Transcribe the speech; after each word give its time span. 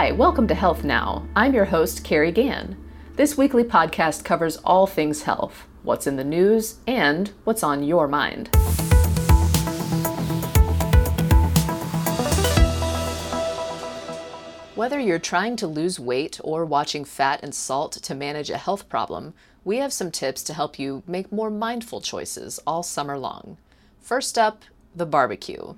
Hi, 0.00 0.12
welcome 0.12 0.48
to 0.48 0.54
Health 0.54 0.82
Now. 0.82 1.28
I'm 1.36 1.52
your 1.52 1.66
host, 1.66 2.04
Carrie 2.04 2.32
Gann. 2.32 2.74
This 3.16 3.36
weekly 3.36 3.64
podcast 3.64 4.24
covers 4.24 4.56
all 4.64 4.86
things 4.86 5.24
health, 5.24 5.66
what's 5.82 6.06
in 6.06 6.16
the 6.16 6.24
news, 6.24 6.78
and 6.86 7.30
what's 7.44 7.62
on 7.62 7.82
your 7.82 8.08
mind. 8.08 8.48
Whether 14.74 14.98
you're 14.98 15.18
trying 15.18 15.56
to 15.56 15.66
lose 15.66 16.00
weight 16.00 16.40
or 16.42 16.64
watching 16.64 17.04
fat 17.04 17.40
and 17.42 17.54
salt 17.54 17.92
to 17.92 18.14
manage 18.14 18.48
a 18.48 18.56
health 18.56 18.88
problem, 18.88 19.34
we 19.64 19.76
have 19.76 19.92
some 19.92 20.10
tips 20.10 20.42
to 20.44 20.54
help 20.54 20.78
you 20.78 21.02
make 21.06 21.30
more 21.30 21.50
mindful 21.50 22.00
choices 22.00 22.58
all 22.66 22.82
summer 22.82 23.18
long. 23.18 23.58
First 24.00 24.38
up, 24.38 24.62
the 24.96 25.04
barbecue. 25.04 25.74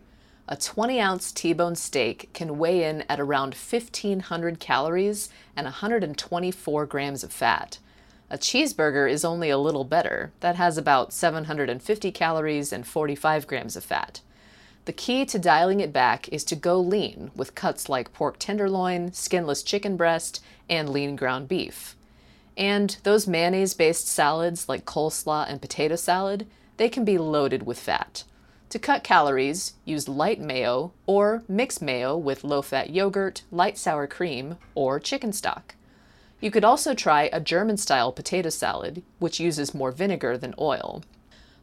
A 0.52 0.56
20 0.56 1.00
ounce 1.00 1.32
T 1.32 1.54
bone 1.54 1.76
steak 1.76 2.28
can 2.34 2.58
weigh 2.58 2.84
in 2.84 3.04
at 3.08 3.18
around 3.18 3.54
1,500 3.54 4.60
calories 4.60 5.30
and 5.56 5.64
124 5.64 6.84
grams 6.84 7.24
of 7.24 7.32
fat. 7.32 7.78
A 8.28 8.36
cheeseburger 8.36 9.10
is 9.10 9.24
only 9.24 9.48
a 9.48 9.56
little 9.56 9.84
better, 9.84 10.30
that 10.40 10.56
has 10.56 10.76
about 10.76 11.14
750 11.14 12.12
calories 12.12 12.70
and 12.70 12.86
45 12.86 13.46
grams 13.46 13.76
of 13.76 13.84
fat. 13.84 14.20
The 14.84 14.92
key 14.92 15.24
to 15.24 15.38
dialing 15.38 15.80
it 15.80 15.90
back 15.90 16.28
is 16.28 16.44
to 16.44 16.54
go 16.54 16.78
lean 16.78 17.30
with 17.34 17.54
cuts 17.54 17.88
like 17.88 18.12
pork 18.12 18.38
tenderloin, 18.38 19.14
skinless 19.14 19.62
chicken 19.62 19.96
breast, 19.96 20.44
and 20.68 20.90
lean 20.90 21.16
ground 21.16 21.48
beef. 21.48 21.96
And 22.58 22.94
those 23.04 23.26
mayonnaise 23.26 23.72
based 23.72 24.06
salads 24.06 24.68
like 24.68 24.84
coleslaw 24.84 25.48
and 25.48 25.62
potato 25.62 25.96
salad, 25.96 26.46
they 26.76 26.90
can 26.90 27.06
be 27.06 27.16
loaded 27.16 27.62
with 27.62 27.78
fat. 27.80 28.24
To 28.72 28.78
cut 28.78 29.04
calories, 29.04 29.74
use 29.84 30.08
light 30.08 30.40
mayo 30.40 30.92
or 31.04 31.42
mix 31.46 31.82
mayo 31.82 32.16
with 32.16 32.42
low 32.42 32.62
fat 32.62 32.88
yogurt, 32.88 33.42
light 33.50 33.76
sour 33.76 34.06
cream, 34.06 34.56
or 34.74 34.98
chicken 34.98 35.34
stock. 35.34 35.74
You 36.40 36.50
could 36.50 36.64
also 36.64 36.94
try 36.94 37.28
a 37.34 37.38
German 37.38 37.76
style 37.76 38.12
potato 38.12 38.48
salad, 38.48 39.02
which 39.18 39.38
uses 39.38 39.74
more 39.74 39.92
vinegar 39.92 40.38
than 40.38 40.54
oil. 40.58 41.02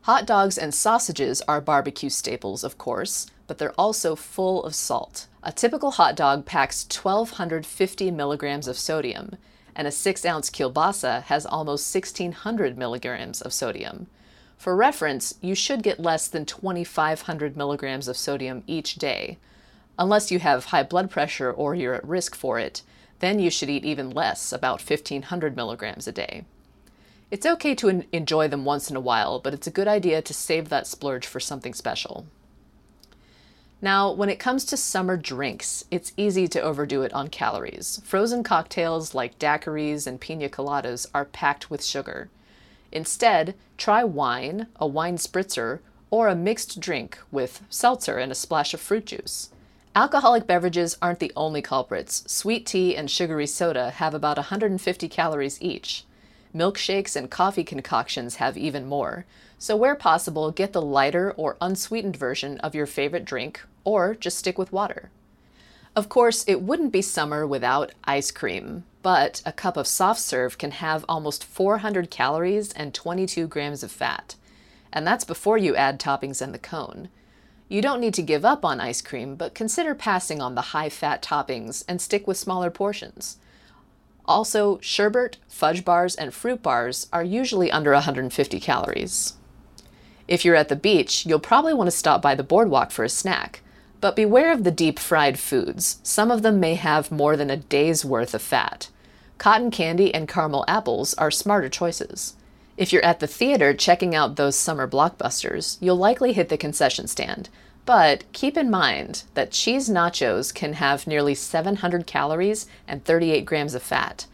Hot 0.01 0.27
dogs 0.27 0.55
and 0.55 0.71
sausages 0.71 1.41
are 1.47 1.59
barbecue 1.59 2.11
staples, 2.11 2.63
of 2.63 2.77
course, 2.77 3.25
but 3.47 3.57
they're 3.57 3.73
also 3.75 4.15
full 4.15 4.63
of 4.63 4.75
salt. 4.75 5.25
A 5.41 5.51
typical 5.51 5.89
hot 5.89 6.15
dog 6.15 6.45
packs 6.45 6.85
1,250 6.85 8.11
milligrams 8.11 8.67
of 8.67 8.77
sodium, 8.77 9.35
and 9.75 9.87
a 9.87 9.91
6 9.91 10.25
ounce 10.25 10.51
kielbasa 10.51 11.23
has 11.23 11.47
almost 11.47 11.91
1,600 11.91 12.77
milligrams 12.77 13.41
of 13.41 13.51
sodium. 13.51 14.05
For 14.59 14.75
reference, 14.75 15.35
you 15.41 15.55
should 15.55 15.83
get 15.83 16.01
less 16.01 16.27
than 16.27 16.45
2,500 16.45 17.55
milligrams 17.55 18.09
of 18.09 18.17
sodium 18.17 18.63
each 18.67 18.95
day. 18.95 19.37
Unless 19.97 20.31
you 20.31 20.39
have 20.39 20.65
high 20.65 20.83
blood 20.83 21.09
pressure 21.09 21.49
or 21.49 21.73
you're 21.73 21.93
at 21.93 22.05
risk 22.05 22.35
for 22.35 22.59
it, 22.59 22.81
then 23.19 23.39
you 23.39 23.49
should 23.49 23.69
eat 23.69 23.85
even 23.85 24.09
less, 24.09 24.51
about 24.51 24.81
1,500 24.81 25.55
milligrams 25.55 26.09
a 26.09 26.11
day. 26.11 26.43
It's 27.31 27.45
okay 27.45 27.73
to 27.75 28.03
enjoy 28.11 28.49
them 28.49 28.65
once 28.65 28.89
in 28.89 28.97
a 28.97 29.01
while, 29.01 29.39
but 29.39 29.53
it's 29.53 29.67
a 29.67 29.71
good 29.71 29.87
idea 29.87 30.21
to 30.21 30.33
save 30.33 30.67
that 30.67 30.87
splurge 30.87 31.25
for 31.25 31.39
something 31.39 31.73
special. 31.73 32.25
Now, 33.81 34.11
when 34.11 34.27
it 34.27 34.39
comes 34.39 34.65
to 34.65 34.75
summer 34.75 35.15
drinks, 35.15 35.85
it's 35.89 36.11
easy 36.17 36.49
to 36.49 36.61
overdo 36.61 37.01
it 37.03 37.13
on 37.13 37.29
calories. 37.29 38.01
Frozen 38.03 38.43
cocktails 38.43 39.15
like 39.15 39.39
daiquiris 39.39 40.05
and 40.05 40.19
pina 40.19 40.49
coladas 40.49 41.07
are 41.13 41.23
packed 41.23 41.69
with 41.69 41.81
sugar. 41.81 42.29
Instead, 42.91 43.55
try 43.77 44.03
wine, 44.03 44.67
a 44.77 44.87
wine 44.87 45.17
spritzer, 45.17 45.79
or 46.11 46.27
a 46.27 46.35
mixed 46.35 46.79
drink 46.79 47.19
with 47.31 47.61
seltzer 47.69 48.17
and 48.17 48.31
a 48.31 48.35
splash 48.35 48.73
of 48.73 48.81
fruit 48.81 49.05
juice. 49.05 49.49
Alcoholic 49.95 50.47
beverages 50.47 50.97
aren't 51.01 51.19
the 51.19 51.31
only 51.35 51.61
culprits. 51.61 52.23
Sweet 52.31 52.65
tea 52.65 52.95
and 52.95 53.09
sugary 53.09 53.47
soda 53.47 53.89
have 53.91 54.13
about 54.13 54.37
150 54.37 55.09
calories 55.09 55.61
each. 55.61 56.05
Milkshakes 56.55 57.15
and 57.15 57.29
coffee 57.29 57.63
concoctions 57.63 58.35
have 58.35 58.57
even 58.57 58.87
more. 58.87 59.25
So, 59.57 59.75
where 59.75 59.95
possible, 59.95 60.51
get 60.51 60.73
the 60.73 60.81
lighter 60.81 61.31
or 61.33 61.57
unsweetened 61.61 62.15
version 62.17 62.59
of 62.59 62.73
your 62.73 62.85
favorite 62.85 63.25
drink, 63.25 63.61
or 63.83 64.15
just 64.15 64.37
stick 64.37 64.57
with 64.57 64.71
water. 64.71 65.11
Of 65.99 66.07
course, 66.07 66.45
it 66.47 66.61
wouldn't 66.61 66.93
be 66.93 67.01
summer 67.01 67.45
without 67.45 67.91
ice 68.05 68.31
cream, 68.31 68.85
but 69.03 69.41
a 69.45 69.51
cup 69.51 69.75
of 69.75 69.85
soft 69.85 70.21
serve 70.21 70.57
can 70.57 70.71
have 70.71 71.03
almost 71.09 71.43
400 71.43 72.09
calories 72.09 72.71
and 72.71 72.93
22 72.93 73.47
grams 73.47 73.83
of 73.83 73.91
fat. 73.91 74.35
And 74.93 75.05
that's 75.05 75.25
before 75.25 75.57
you 75.57 75.75
add 75.75 75.99
toppings 75.99 76.41
and 76.41 76.53
the 76.53 76.57
cone. 76.57 77.09
You 77.67 77.81
don't 77.81 77.99
need 77.99 78.13
to 78.13 78.21
give 78.21 78.45
up 78.45 78.63
on 78.63 78.79
ice 78.79 79.01
cream, 79.01 79.35
but 79.35 79.53
consider 79.53 79.93
passing 79.93 80.41
on 80.41 80.55
the 80.55 80.71
high 80.71 80.87
fat 80.87 81.21
toppings 81.21 81.83
and 81.85 81.99
stick 81.99 82.25
with 82.25 82.37
smaller 82.37 82.69
portions. 82.69 83.35
Also, 84.23 84.79
sherbet, 84.79 85.35
fudge 85.49 85.83
bars, 85.83 86.15
and 86.15 86.33
fruit 86.33 86.63
bars 86.63 87.07
are 87.11 87.25
usually 87.25 87.69
under 87.73 87.91
150 87.91 88.57
calories. 88.61 89.33
If 90.29 90.45
you're 90.45 90.55
at 90.55 90.69
the 90.69 90.77
beach, 90.77 91.25
you'll 91.25 91.39
probably 91.39 91.73
want 91.73 91.89
to 91.89 91.97
stop 91.97 92.21
by 92.21 92.35
the 92.35 92.41
boardwalk 92.41 92.91
for 92.91 93.03
a 93.03 93.09
snack. 93.09 93.63
But 94.01 94.15
beware 94.15 94.53
of 94.53 94.63
the 94.63 94.71
deep 94.71 94.97
fried 94.97 95.37
foods. 95.37 95.99
Some 96.03 96.31
of 96.31 96.41
them 96.41 96.59
may 96.59 96.75
have 96.75 97.11
more 97.11 97.35
than 97.35 97.49
a 97.49 97.57
day's 97.57 98.05
worth 98.05 98.33
of 98.33 98.41
fat. 98.41 98.89
Cotton 99.37 99.71
candy 99.71 100.13
and 100.13 100.27
caramel 100.27 100.63
apples 100.67 101.13
are 101.15 101.31
smarter 101.31 101.69
choices. 101.69 102.35
If 102.77 102.93
you're 102.93 103.03
at 103.03 103.19
the 103.19 103.27
theater 103.27 103.73
checking 103.73 104.15
out 104.15 104.37
those 104.37 104.55
summer 104.55 104.87
blockbusters, 104.87 105.77
you'll 105.81 105.97
likely 105.97 106.31
hit 106.31 106.47
the 106.47 106.57
concession 106.57 107.07
stand. 107.07 107.49
But 107.85 108.23
keep 108.31 108.55
in 108.55 108.69
mind 108.69 109.23
that 109.33 109.51
cheese 109.51 109.89
nachos 109.89 110.53
can 110.53 110.73
have 110.73 111.07
nearly 111.07 111.35
700 111.35 112.07
calories 112.07 112.67
and 112.87 113.03
38 113.03 113.43
grams 113.45 113.75
of 113.75 113.83
fat. 113.83 114.27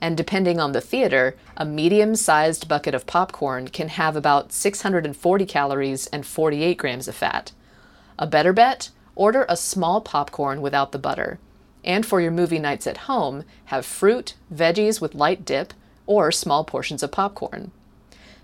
And 0.00 0.16
depending 0.16 0.58
on 0.58 0.72
the 0.72 0.80
theater, 0.80 1.36
a 1.58 1.66
medium 1.66 2.16
sized 2.16 2.68
bucket 2.68 2.94
of 2.94 3.06
popcorn 3.06 3.68
can 3.68 3.88
have 3.88 4.16
about 4.16 4.52
640 4.52 5.44
calories 5.44 6.06
and 6.06 6.24
48 6.24 6.78
grams 6.78 7.06
of 7.06 7.14
fat. 7.14 7.52
A 8.18 8.26
better 8.26 8.54
bet? 8.54 8.90
Order 9.14 9.46
a 9.48 9.56
small 9.56 10.00
popcorn 10.00 10.60
without 10.60 10.92
the 10.92 10.98
butter. 10.98 11.38
And 11.84 12.04
for 12.04 12.20
your 12.20 12.30
movie 12.30 12.58
nights 12.58 12.86
at 12.86 13.08
home, 13.08 13.44
have 13.66 13.86
fruit, 13.86 14.34
veggies 14.52 15.00
with 15.00 15.14
light 15.14 15.44
dip, 15.44 15.72
or 16.06 16.30
small 16.32 16.64
portions 16.64 17.02
of 17.02 17.10
popcorn. 17.10 17.70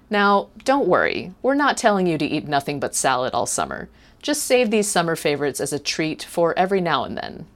Now, 0.09 0.49
don't 0.65 0.88
worry, 0.88 1.32
we're 1.43 1.54
not 1.54 1.77
telling 1.77 2.06
you 2.06 2.16
to 2.19 2.25
eat 2.25 2.47
nothing 2.47 2.78
but 2.78 2.94
salad 2.94 3.34
all 3.34 3.47
summer. 3.47 3.88
Just 4.22 4.44
save 4.44 4.71
these 4.71 4.88
summer 4.88 5.16
favorites 5.16 5.60
as 5.60 5.72
a 5.72 5.78
treat 5.78 6.22
for 6.22 6.56
every 6.59 6.81
now 6.81 7.04
and 7.04 7.16
then. 7.16 7.47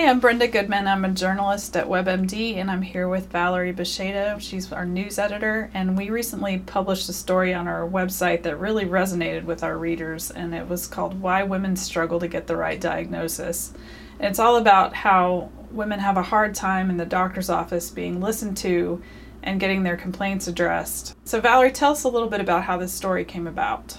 Hi, 0.00 0.08
I'm 0.08 0.18
Brenda 0.18 0.48
Goodman. 0.48 0.88
I'm 0.88 1.04
a 1.04 1.10
journalist 1.10 1.76
at 1.76 1.86
WebMD, 1.86 2.56
and 2.56 2.70
I'm 2.70 2.80
here 2.80 3.06
with 3.06 3.30
Valerie 3.30 3.74
Basheda. 3.74 4.40
She's 4.40 4.72
our 4.72 4.86
news 4.86 5.18
editor, 5.18 5.70
and 5.74 5.94
we 5.94 6.08
recently 6.08 6.56
published 6.60 7.10
a 7.10 7.12
story 7.12 7.52
on 7.52 7.68
our 7.68 7.86
website 7.86 8.42
that 8.44 8.58
really 8.58 8.86
resonated 8.86 9.44
with 9.44 9.62
our 9.62 9.76
readers, 9.76 10.30
and 10.30 10.54
it 10.54 10.66
was 10.66 10.86
called 10.86 11.20
Why 11.20 11.42
Women 11.42 11.76
Struggle 11.76 12.18
to 12.20 12.28
Get 12.28 12.46
the 12.46 12.56
Right 12.56 12.80
Diagnosis. 12.80 13.74
It's 14.18 14.38
all 14.38 14.56
about 14.56 14.94
how 14.94 15.50
women 15.70 16.00
have 16.00 16.16
a 16.16 16.22
hard 16.22 16.54
time 16.54 16.88
in 16.88 16.96
the 16.96 17.04
doctor's 17.04 17.50
office 17.50 17.90
being 17.90 18.22
listened 18.22 18.56
to 18.56 19.02
and 19.42 19.60
getting 19.60 19.82
their 19.82 19.98
complaints 19.98 20.48
addressed. 20.48 21.14
So, 21.26 21.42
Valerie, 21.42 21.72
tell 21.72 21.92
us 21.92 22.04
a 22.04 22.08
little 22.08 22.30
bit 22.30 22.40
about 22.40 22.64
how 22.64 22.78
this 22.78 22.94
story 22.94 23.26
came 23.26 23.46
about. 23.46 23.98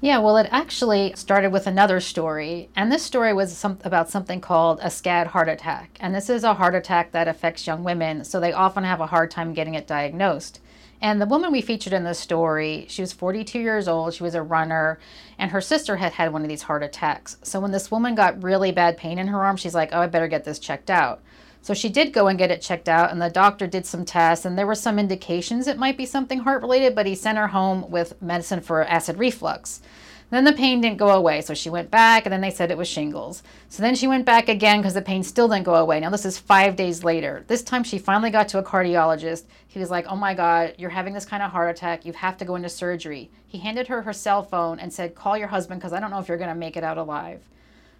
Yeah, 0.00 0.18
well, 0.18 0.36
it 0.36 0.46
actually 0.52 1.12
started 1.16 1.50
with 1.50 1.66
another 1.66 1.98
story, 1.98 2.68
and 2.76 2.92
this 2.92 3.02
story 3.02 3.32
was 3.32 3.56
some, 3.56 3.80
about 3.82 4.08
something 4.08 4.40
called 4.40 4.78
a 4.78 4.86
SCAD 4.86 5.26
heart 5.26 5.48
attack. 5.48 5.98
And 5.98 6.14
this 6.14 6.30
is 6.30 6.44
a 6.44 6.54
heart 6.54 6.76
attack 6.76 7.10
that 7.10 7.26
affects 7.26 7.66
young 7.66 7.82
women, 7.82 8.22
so 8.22 8.38
they 8.38 8.52
often 8.52 8.84
have 8.84 9.00
a 9.00 9.08
hard 9.08 9.32
time 9.32 9.54
getting 9.54 9.74
it 9.74 9.88
diagnosed. 9.88 10.60
And 11.00 11.20
the 11.20 11.26
woman 11.26 11.50
we 11.50 11.62
featured 11.62 11.92
in 11.92 12.04
this 12.04 12.20
story, 12.20 12.86
she 12.88 13.02
was 13.02 13.12
42 13.12 13.58
years 13.58 13.88
old, 13.88 14.14
she 14.14 14.22
was 14.22 14.36
a 14.36 14.42
runner, 14.42 15.00
and 15.36 15.50
her 15.50 15.60
sister 15.60 15.96
had 15.96 16.12
had 16.12 16.32
one 16.32 16.42
of 16.42 16.48
these 16.48 16.62
heart 16.62 16.84
attacks. 16.84 17.36
So 17.42 17.58
when 17.58 17.72
this 17.72 17.90
woman 17.90 18.14
got 18.14 18.40
really 18.40 18.70
bad 18.70 18.98
pain 18.98 19.18
in 19.18 19.26
her 19.26 19.44
arm, 19.44 19.56
she's 19.56 19.74
like, 19.74 19.90
oh, 19.92 20.02
I 20.02 20.06
better 20.06 20.28
get 20.28 20.44
this 20.44 20.60
checked 20.60 20.90
out. 20.90 21.22
So 21.62 21.74
she 21.74 21.88
did 21.88 22.12
go 22.12 22.28
and 22.28 22.38
get 22.38 22.50
it 22.50 22.62
checked 22.62 22.88
out, 22.88 23.10
and 23.10 23.20
the 23.20 23.30
doctor 23.30 23.66
did 23.66 23.84
some 23.84 24.04
tests, 24.04 24.44
and 24.44 24.56
there 24.56 24.66
were 24.66 24.74
some 24.74 24.98
indications 24.98 25.66
it 25.66 25.78
might 25.78 25.96
be 25.96 26.06
something 26.06 26.40
heart 26.40 26.62
related, 26.62 26.94
but 26.94 27.06
he 27.06 27.14
sent 27.14 27.38
her 27.38 27.48
home 27.48 27.90
with 27.90 28.20
medicine 28.22 28.60
for 28.60 28.84
acid 28.84 29.18
reflux. 29.18 29.82
Then 30.30 30.44
the 30.44 30.52
pain 30.52 30.82
didn't 30.82 30.98
go 30.98 31.08
away, 31.08 31.40
so 31.40 31.54
she 31.54 31.70
went 31.70 31.90
back, 31.90 32.26
and 32.26 32.32
then 32.32 32.42
they 32.42 32.50
said 32.50 32.70
it 32.70 32.76
was 32.76 32.86
shingles. 32.86 33.42
So 33.70 33.82
then 33.82 33.94
she 33.94 34.06
went 34.06 34.26
back 34.26 34.50
again 34.50 34.80
because 34.80 34.92
the 34.92 35.00
pain 35.00 35.22
still 35.22 35.48
didn't 35.48 35.64
go 35.64 35.76
away. 35.76 36.00
Now, 36.00 36.10
this 36.10 36.26
is 36.26 36.36
five 36.36 36.76
days 36.76 37.02
later. 37.02 37.44
This 37.46 37.62
time 37.62 37.82
she 37.82 37.98
finally 37.98 38.30
got 38.30 38.46
to 38.48 38.58
a 38.58 38.62
cardiologist. 38.62 39.44
He 39.66 39.78
was 39.78 39.90
like, 39.90 40.06
Oh 40.06 40.16
my 40.16 40.34
God, 40.34 40.74
you're 40.76 40.90
having 40.90 41.14
this 41.14 41.24
kind 41.24 41.42
of 41.42 41.50
heart 41.50 41.74
attack. 41.74 42.04
You 42.04 42.12
have 42.12 42.36
to 42.38 42.44
go 42.44 42.56
into 42.56 42.68
surgery. 42.68 43.30
He 43.46 43.58
handed 43.58 43.88
her 43.88 44.02
her 44.02 44.12
cell 44.12 44.42
phone 44.42 44.78
and 44.78 44.92
said, 44.92 45.14
Call 45.14 45.38
your 45.38 45.48
husband 45.48 45.80
because 45.80 45.94
I 45.94 46.00
don't 46.00 46.10
know 46.10 46.18
if 46.18 46.28
you're 46.28 46.36
going 46.36 46.50
to 46.50 46.54
make 46.54 46.76
it 46.76 46.84
out 46.84 46.98
alive. 46.98 47.42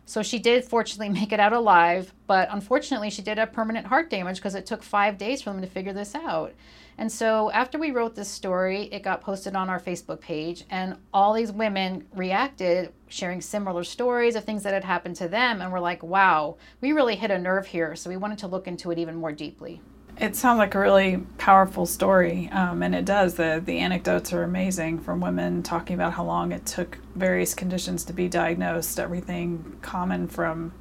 So 0.08 0.22
she 0.22 0.38
did 0.38 0.64
fortunately 0.64 1.10
make 1.20 1.32
it 1.32 1.38
out 1.38 1.52
alive, 1.52 2.14
but 2.26 2.48
unfortunately, 2.50 3.10
she 3.10 3.20
did 3.20 3.36
have 3.36 3.52
permanent 3.52 3.86
heart 3.86 4.08
damage 4.08 4.36
because 4.36 4.54
it 4.54 4.64
took 4.64 4.82
five 4.82 5.18
days 5.18 5.42
for 5.42 5.50
them 5.50 5.60
to 5.60 5.66
figure 5.66 5.92
this 5.92 6.14
out. 6.14 6.54
And 6.96 7.12
so 7.12 7.50
after 7.50 7.78
we 7.78 7.90
wrote 7.90 8.14
this 8.14 8.30
story, 8.30 8.84
it 8.84 9.02
got 9.02 9.20
posted 9.20 9.54
on 9.54 9.68
our 9.68 9.78
Facebook 9.78 10.20
page, 10.20 10.64
and 10.70 10.96
all 11.12 11.34
these 11.34 11.52
women 11.52 12.06
reacted, 12.14 12.90
sharing 13.08 13.42
similar 13.42 13.84
stories 13.84 14.34
of 14.34 14.44
things 14.44 14.62
that 14.62 14.72
had 14.72 14.82
happened 14.82 15.16
to 15.16 15.28
them. 15.28 15.60
And 15.60 15.70
we're 15.70 15.78
like, 15.78 16.02
wow, 16.02 16.56
we 16.80 16.92
really 16.92 17.14
hit 17.14 17.30
a 17.30 17.38
nerve 17.38 17.66
here. 17.66 17.94
So 17.94 18.08
we 18.08 18.16
wanted 18.16 18.38
to 18.38 18.46
look 18.46 18.66
into 18.66 18.90
it 18.90 18.98
even 18.98 19.14
more 19.14 19.32
deeply. 19.32 19.82
It 20.20 20.34
sounds 20.34 20.58
like 20.58 20.74
a 20.74 20.80
really 20.80 21.18
powerful 21.38 21.86
story, 21.86 22.48
um, 22.50 22.82
and 22.82 22.92
it 22.92 23.04
does. 23.04 23.34
The, 23.34 23.62
the 23.64 23.78
anecdotes 23.78 24.32
are 24.32 24.42
amazing 24.42 24.98
from 24.98 25.20
women 25.20 25.62
talking 25.62 25.94
about 25.94 26.14
how 26.14 26.24
long 26.24 26.50
it 26.50 26.66
took 26.66 26.98
various 27.14 27.54
conditions 27.54 28.02
to 28.04 28.12
be 28.12 28.28
diagnosed, 28.28 28.98
everything 28.98 29.76
common 29.80 30.26
from 30.26 30.72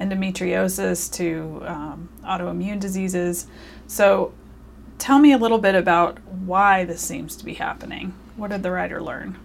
endometriosis 0.00 1.12
to 1.14 1.62
um, 1.66 2.08
autoimmune 2.24 2.80
diseases. 2.80 3.46
So, 3.86 4.32
tell 4.96 5.18
me 5.18 5.32
a 5.32 5.38
little 5.38 5.58
bit 5.58 5.74
about 5.74 6.18
why 6.24 6.84
this 6.84 7.02
seems 7.02 7.36
to 7.36 7.44
be 7.44 7.54
happening. 7.54 8.14
What 8.36 8.50
did 8.50 8.62
the 8.62 8.70
writer 8.70 9.02
learn? 9.02 9.38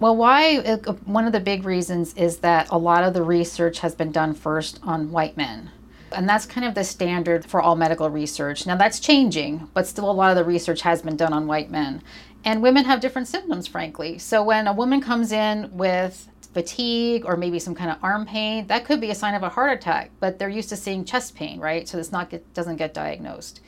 Well, 0.00 0.16
why 0.16 0.58
uh, 0.58 0.92
one 1.04 1.26
of 1.26 1.32
the 1.32 1.40
big 1.40 1.64
reasons 1.64 2.14
is 2.14 2.38
that 2.38 2.68
a 2.70 2.78
lot 2.78 3.04
of 3.04 3.12
the 3.12 3.22
research 3.22 3.80
has 3.80 3.94
been 3.94 4.12
done 4.12 4.32
first 4.32 4.80
on 4.82 5.10
white 5.10 5.36
men. 5.36 5.72
And 6.12 6.28
that's 6.28 6.46
kind 6.46 6.66
of 6.66 6.74
the 6.74 6.84
standard 6.84 7.44
for 7.44 7.60
all 7.60 7.76
medical 7.76 8.08
research. 8.08 8.66
Now, 8.66 8.76
that's 8.76 9.00
changing, 9.00 9.68
but 9.74 9.86
still, 9.86 10.10
a 10.10 10.12
lot 10.12 10.30
of 10.30 10.36
the 10.36 10.44
research 10.44 10.82
has 10.82 11.02
been 11.02 11.16
done 11.16 11.32
on 11.32 11.46
white 11.46 11.70
men. 11.70 12.02
And 12.44 12.62
women 12.62 12.84
have 12.84 13.00
different 13.00 13.28
symptoms, 13.28 13.66
frankly. 13.66 14.18
So, 14.18 14.42
when 14.42 14.66
a 14.66 14.72
woman 14.72 15.00
comes 15.00 15.32
in 15.32 15.76
with 15.76 16.28
fatigue 16.54 17.24
or 17.26 17.36
maybe 17.36 17.58
some 17.58 17.74
kind 17.74 17.90
of 17.90 17.98
arm 18.02 18.24
pain, 18.24 18.66
that 18.68 18.84
could 18.84 19.00
be 19.00 19.10
a 19.10 19.14
sign 19.14 19.34
of 19.34 19.42
a 19.42 19.48
heart 19.48 19.72
attack, 19.72 20.10
but 20.20 20.38
they're 20.38 20.48
used 20.48 20.68
to 20.70 20.76
seeing 20.76 21.04
chest 21.04 21.34
pain, 21.34 21.60
right? 21.60 21.88
So, 21.88 21.96
this 21.96 22.12
not 22.12 22.30
get, 22.30 22.54
doesn't 22.54 22.76
get 22.76 22.94
diagnosed. 22.94 23.60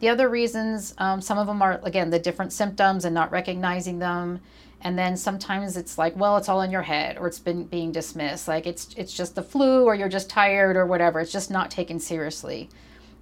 The 0.00 0.08
other 0.08 0.28
reasons, 0.28 0.94
um, 0.98 1.20
some 1.20 1.38
of 1.38 1.46
them 1.46 1.62
are, 1.62 1.78
again, 1.84 2.10
the 2.10 2.18
different 2.18 2.52
symptoms 2.52 3.04
and 3.04 3.14
not 3.14 3.30
recognizing 3.30 4.00
them 4.00 4.40
and 4.82 4.98
then 4.98 5.16
sometimes 5.16 5.76
it's 5.76 5.96
like 5.96 6.16
well 6.16 6.36
it's 6.36 6.48
all 6.48 6.62
in 6.62 6.70
your 6.70 6.82
head 6.82 7.16
or 7.18 7.26
it's 7.26 7.38
been 7.38 7.64
being 7.64 7.92
dismissed. 7.92 8.48
Like 8.48 8.66
it's 8.66 8.94
it's 8.96 9.12
just 9.12 9.34
the 9.34 9.42
flu 9.42 9.84
or 9.84 9.94
you're 9.94 10.08
just 10.08 10.28
tired 10.28 10.76
or 10.76 10.86
whatever. 10.86 11.20
It's 11.20 11.32
just 11.32 11.50
not 11.50 11.70
taken 11.70 11.98
seriously. 11.98 12.68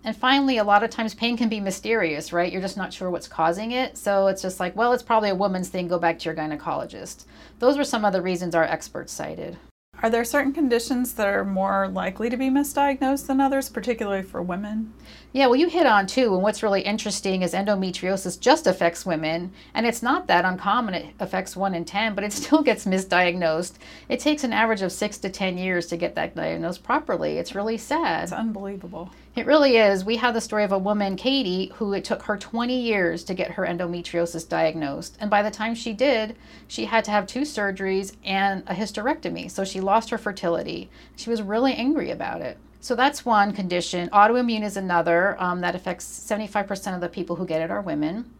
And 0.03 0.17
finally 0.17 0.57
a 0.57 0.65
lot 0.65 0.83
of 0.83 0.91
times 0.91 1.15
pain 1.15 1.37
can 1.37 1.49
be 1.49 1.61
mysterious 1.61 2.33
right? 2.33 2.53
You're 2.53 2.63
just 2.63 2.77
not 2.77 2.93
sure 2.93 3.11
what's 3.11 3.29
causing 3.29 3.73
it. 3.73 3.97
So 3.97 4.27
it's 4.27 4.43
just 4.43 4.61
like 4.61 4.75
well 4.75 4.93
it's 4.93 5.03
probably 5.03 5.31
a 5.31 5.35
woman's 5.35 5.69
thing. 5.69 5.89
Go 5.89 5.99
back 5.99 6.19
to 6.19 6.25
your 6.25 6.35
gynecologist. 6.35 7.27
Those 7.59 7.77
were 7.79 7.85
some 7.85 8.05
of 8.05 8.13
the 8.13 8.23
reasons 8.23 8.55
our 8.55 8.65
experts 8.65 9.13
cited 9.13 9.57
are 10.03 10.11
there 10.11 10.25
certain 10.25 10.53
conditions 10.53 11.15
that 11.15 11.27
are 11.27 11.45
more 11.45 11.89
likely 11.89 12.31
to 12.31 12.37
be 12.37 12.49
misdiagnosed 12.49 13.27
than 13.27 13.41
others, 13.41 13.69
particularly 13.69 14.23
for 14.23 14.41
women? 14.41 14.95
Yeah, 15.33 15.47
well, 15.47 15.57
you 15.57 15.69
hit 15.69 15.87
on 15.87 16.07
too. 16.07 16.35
And 16.35 16.43
what's 16.43 16.63
really 16.63 16.81
interesting 16.81 17.43
is 17.43 17.53
endometriosis 17.53 18.41
just 18.41 18.67
affects 18.67 19.05
women, 19.05 19.53
and 19.75 19.87
it's 19.87 20.03
not 20.03 20.27
that 20.27 20.45
uncommon. 20.45 20.95
It 20.95 21.15
affects 21.21 21.55
one 21.55 21.75
in 21.75 21.85
10, 21.85 22.15
but 22.15 22.25
it 22.25 22.33
still 22.41 22.63
gets 22.63 22.87
misdiagnosed. 22.87 23.75
It 24.09 24.21
takes 24.21 24.43
an 24.43 24.53
average 24.53 24.83
of 24.83 24.91
six 24.91 25.19
to 25.19 25.29
10 25.29 25.59
years 25.59 25.87
to 25.89 25.97
get 25.97 26.15
that 26.15 26.35
diagnosed 26.35 26.83
properly. 26.83 27.39
It's 27.39 27.55
really 27.55 27.77
sad. 27.77 28.25
It's 28.25 28.33
unbelievable. 28.33 29.11
It 29.41 29.47
really 29.47 29.79
is. 29.79 30.05
We 30.05 30.17
have 30.17 30.35
the 30.35 30.41
story 30.43 30.65
of 30.65 30.73
a 30.73 30.79
woman, 30.79 31.17
Katie, 31.17 31.73
who 31.77 31.95
it 31.95 32.05
took 32.05 32.25
her 32.25 32.37
20 32.37 32.79
years 32.79 33.25
to 33.25 33.33
get 33.33 33.53
her 33.53 33.65
endometriosis 33.65 34.47
diagnosed. 34.47 35.17
And 35.19 35.31
by 35.31 35.43
the 35.43 35.51
time 35.51 35.75
she 35.75 35.95
did, 35.95 36.37
she 36.69 36.85
had 36.85 37.05
to 37.05 37.11
have 37.11 37.27
two 37.27 37.41
surgeries 37.41 38.15
and 38.23 38.63
a 38.67 38.75
hysterectomy. 38.75 39.51
So 39.51 39.65
she 39.65 39.81
lost 39.81 40.11
her 40.11 40.19
fertility. 40.19 40.91
She 41.17 41.31
was 41.31 41.41
really 41.41 41.73
angry 41.73 42.11
about 42.11 42.43
it. 42.43 42.59
So 42.81 42.95
that's 42.95 43.25
one 43.25 43.55
condition. 43.55 44.11
Autoimmune 44.11 44.63
is 44.63 44.77
another 44.77 45.41
um, 45.43 45.63
that 45.63 45.75
affects 45.75 46.05
75% 46.05 46.95
of 46.95 47.01
the 47.01 47.09
people 47.09 47.37
who 47.37 47.47
get 47.47 47.63
it 47.63 47.71
are 47.71 47.81
women. 47.81 48.31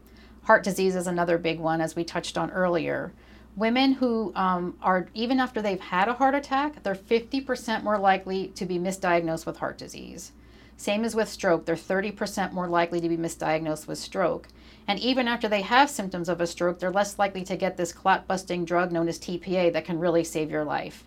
Heart 0.43 0.65
disease 0.65 0.97
is 0.97 1.07
another 1.07 1.39
big 1.39 1.61
one, 1.61 1.81
as 1.81 1.97
we 1.97 2.05
touched 2.05 2.37
on 2.37 2.51
earlier. 2.51 3.15
Women 3.57 3.95
who 3.95 4.35
um, 4.37 4.77
are, 4.83 5.09
even 5.15 5.41
after 5.41 5.63
they've 5.63 5.81
had 5.81 6.09
a 6.09 6.15
heart 6.15 6.35
attack, 6.35 6.83
they're 6.83 6.95
50% 6.95 7.85
more 7.85 7.99
likely 7.99 8.49
to 8.49 8.67
be 8.67 8.79
misdiagnosed 8.79 9.47
with 9.47 9.57
heart 9.57 9.79
disease. 9.79 10.33
Same 10.81 11.05
as 11.05 11.15
with 11.15 11.29
stroke, 11.29 11.67
they're 11.67 11.77
30% 11.77 12.53
more 12.55 12.67
likely 12.67 13.03
to 13.03 13.09
be 13.11 13.19
misdiagnosed 13.19 13.87
with 13.87 13.99
stroke. 13.99 14.49
And 14.89 14.99
even 14.99 15.29
after 15.29 15.47
they 15.47 15.61
have 15.61 15.91
symptoms 15.91 16.27
of 16.27 16.41
a 16.41 16.47
stroke, 16.47 16.79
they're 16.79 16.91
less 16.91 17.19
likely 17.19 17.45
to 17.45 17.57
get 17.59 17.77
this 17.77 17.93
clot 17.93 18.27
busting 18.27 18.65
drug 18.65 18.91
known 18.91 19.07
as 19.07 19.19
TPA 19.19 19.75
that 19.75 19.85
can 19.85 19.99
really 19.99 20.25
save 20.25 20.51
your 20.51 20.65
life. 20.65 21.05